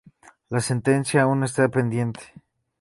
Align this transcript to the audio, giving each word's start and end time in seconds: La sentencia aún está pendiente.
La 0.49 0.59
sentencia 0.61 1.21
aún 1.21 1.43
está 1.43 1.69
pendiente. 1.69 2.33